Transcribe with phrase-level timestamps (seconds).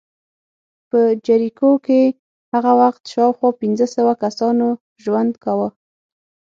[0.89, 2.01] په جریکو کې
[2.53, 4.67] هغه وخت شاوخوا پنځه سوه کسانو
[5.03, 5.69] ژوند کاوه